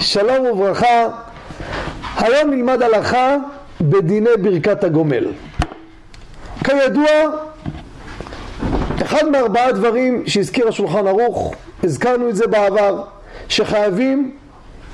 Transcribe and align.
שלום 0.00 0.46
וברכה, 0.46 1.08
היום 2.16 2.50
נלמד 2.50 2.82
הלכה 2.82 3.36
בדיני 3.80 4.30
ברכת 4.42 4.84
הגומל. 4.84 5.26
כידוע, 6.64 7.10
אחד 9.02 9.28
מארבעה 9.28 9.72
דברים 9.72 10.22
שהזכיר 10.26 10.68
השולחן 10.68 11.06
ערוך, 11.06 11.54
הזכרנו 11.82 12.28
את 12.28 12.36
זה 12.36 12.46
בעבר, 12.46 13.02
שחייבים 13.48 14.36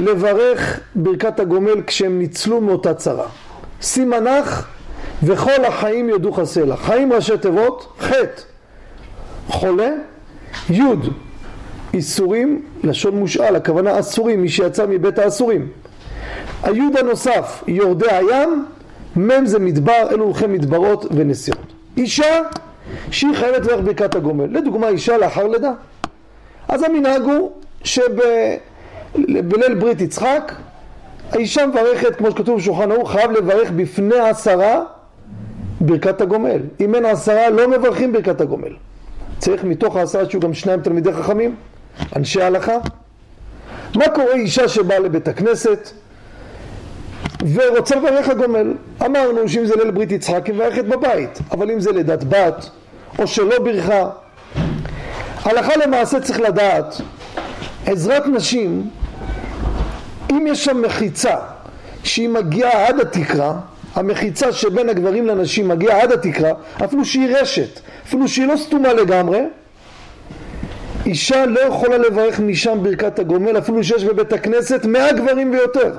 לברך 0.00 0.80
ברכת 0.94 1.40
הגומל 1.40 1.82
כשהם 1.86 2.18
ניצלו 2.18 2.60
מאותה 2.60 2.94
צרה. 2.94 3.26
שים 3.82 4.10
מנח 4.10 4.68
וכל 5.22 5.64
החיים 5.64 6.08
יודו 6.08 6.32
חסלה. 6.32 6.76
חיים 6.76 7.12
ראשי 7.12 7.38
תיבות, 7.38 7.92
ח' 8.00 8.12
חולה, 9.48 9.90
י' 10.70 10.82
איסורים, 11.94 12.62
לשון 12.84 13.16
מושאל, 13.16 13.56
הכוונה 13.56 14.00
אסורים, 14.00 14.42
מי 14.42 14.48
שיצא 14.48 14.86
מבית 14.88 15.18
האסורים. 15.18 15.68
היוד 16.62 16.96
הנוסף, 16.96 17.64
יורדי 17.66 18.10
הים, 18.10 18.64
מ' 19.16 19.46
זה 19.46 19.58
מדבר, 19.58 20.08
אלו 20.10 20.24
הולכי 20.24 20.46
מדברות 20.46 21.06
ונסיעות. 21.10 21.72
אישה 21.96 22.42
שהיא 23.10 23.34
חייבת 23.34 23.66
לברך 23.66 23.80
ברכת 23.84 24.14
הגומל, 24.14 24.46
לדוגמה 24.50 24.88
אישה 24.88 25.18
לאחר 25.18 25.46
לידה. 25.46 25.72
אז 26.68 26.82
המנהג 26.82 27.22
הוא 27.22 27.50
שבליל 27.84 29.74
ברית 29.78 30.00
יצחק, 30.00 30.52
האישה 31.32 31.66
מברכת, 31.66 32.16
כמו 32.16 32.30
שכתוב 32.30 32.58
בשולחן 32.58 32.92
ערוך, 32.92 33.12
חייב 33.12 33.30
לברך 33.30 33.70
בפני 33.70 34.18
עשרה 34.18 34.82
ברכת 35.80 36.20
הגומל. 36.20 36.60
אם 36.80 36.94
אין 36.94 37.04
עשרה 37.04 37.50
לא 37.50 37.68
מברכים 37.68 38.12
ברכת 38.12 38.40
הגומל. 38.40 38.72
צריך 39.38 39.64
מתוך 39.64 39.96
העשרה 39.96 40.30
שיהיו 40.30 40.40
גם 40.40 40.54
שניים 40.54 40.80
תלמידי 40.80 41.12
חכמים. 41.12 41.54
אנשי 42.16 42.42
הלכה? 42.42 42.76
מה 43.96 44.08
קורה 44.08 44.32
אישה 44.32 44.68
שבאה 44.68 44.98
לבית 44.98 45.28
הכנסת 45.28 45.90
ורוצה 47.54 47.96
לברך 47.96 48.28
הגומל? 48.28 48.74
אמרנו 49.04 49.48
שאם 49.48 49.66
זה 49.66 49.74
ליל 49.76 49.90
ברית 49.90 50.12
יצחק 50.12 50.46
היא 50.46 50.54
מברכת 50.54 50.84
בבית, 50.84 51.38
אבל 51.50 51.70
אם 51.70 51.80
זה 51.80 51.92
לידת 51.92 52.24
בת 52.24 52.70
או 53.18 53.26
שלא 53.26 53.58
ברכה, 53.58 54.10
הלכה 55.44 55.76
למעשה 55.76 56.20
צריך 56.20 56.40
לדעת, 56.40 57.00
עזרת 57.86 58.26
נשים, 58.26 58.90
אם 60.30 60.46
יש 60.46 60.64
שם 60.64 60.82
מחיצה 60.82 61.36
שהיא 62.04 62.28
מגיעה 62.28 62.86
עד 62.86 63.00
התקרה, 63.00 63.54
המחיצה 63.94 64.52
שבין 64.52 64.88
הגברים 64.88 65.26
לנשים 65.26 65.68
מגיעה 65.68 66.02
עד 66.02 66.12
התקרה, 66.12 66.50
אפילו 66.84 67.04
שהיא 67.04 67.36
רשת, 67.36 67.80
אפילו 68.06 68.28
שהיא 68.28 68.46
לא 68.46 68.56
סתומה 68.56 68.92
לגמרי, 68.92 69.40
אישה 71.06 71.46
לא 71.46 71.60
יכולה 71.60 71.98
לברך 71.98 72.40
משם 72.40 72.78
ברכת 72.82 73.18
הגומל 73.18 73.58
אפילו 73.58 73.84
שיש 73.84 74.04
בבית 74.04 74.32
הכנסת 74.32 74.84
מאה 74.84 75.12
גברים 75.12 75.50
ויותר 75.52 75.92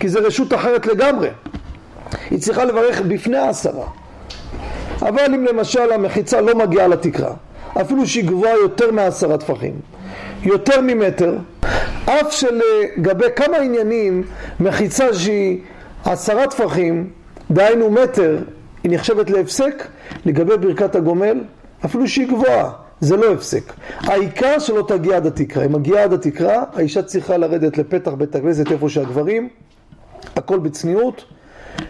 כי 0.00 0.08
זה 0.08 0.18
רשות 0.18 0.54
אחרת 0.54 0.86
לגמרי. 0.86 1.28
היא 2.30 2.38
צריכה 2.38 2.64
לברך 2.64 3.00
בפני 3.00 3.36
העשרה. 3.36 3.86
אבל 5.02 5.34
אם 5.34 5.44
למשל 5.44 5.92
המחיצה 5.92 6.40
לא 6.40 6.58
מגיעה 6.58 6.88
לתקרה 6.88 7.32
אפילו 7.80 8.06
שהיא 8.06 8.24
גבוהה 8.24 8.54
יותר 8.54 8.92
מעשרה 8.92 9.38
טפחים 9.38 9.74
יותר 10.42 10.80
ממטר 10.80 11.36
אף 12.04 12.32
שלגבי 12.32 13.24
כמה 13.36 13.56
עניינים 13.56 14.22
מחיצה 14.60 15.14
שהיא 15.14 15.58
עשרה 16.04 16.46
טפחים 16.46 17.10
דהיינו 17.50 17.90
מטר 17.90 18.38
היא 18.82 18.92
נחשבת 18.92 19.30
להפסק 19.30 19.86
לגבי 20.24 20.56
ברכת 20.56 20.94
הגומל 20.94 21.40
אפילו 21.84 22.08
שהיא 22.08 22.28
גבוהה 22.28 22.70
זה 23.00 23.16
לא 23.16 23.32
הפסק. 23.32 23.72
העיקר 24.00 24.58
שלא 24.58 24.84
תגיע 24.88 25.16
עד 25.16 25.26
התקרה. 25.26 25.64
אם 25.64 25.72
מגיעה 25.72 26.04
עד 26.04 26.12
התקרה, 26.12 26.64
האישה 26.72 27.02
צריכה 27.02 27.36
לרדת 27.36 27.78
לפתח 27.78 28.10
בית 28.10 28.36
הכנסת 28.36 28.72
איפה 28.72 28.88
שהגברים, 28.88 29.48
הכל 30.36 30.58
בצניעות. 30.58 31.24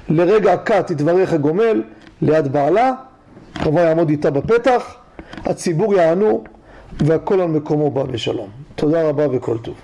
לרגע 0.09 0.57
קט 0.57 0.87
תתברך 0.87 1.33
הגומל 1.33 1.83
ליד 2.23 2.53
בעלה, 2.53 2.93
כמובן 3.55 3.83
יעמוד 3.83 4.09
איתה 4.09 4.31
בפתח, 4.31 4.95
הציבור 5.45 5.95
יענו 5.95 6.45
והכל 6.99 7.41
על 7.41 7.49
מקומו 7.49 7.91
בא 7.91 8.03
בשלום. 8.03 8.49
תודה 8.75 9.09
רבה 9.09 9.27
וכל 9.33 9.59
טוב. 9.59 9.75